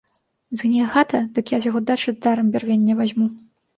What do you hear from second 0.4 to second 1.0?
Згніе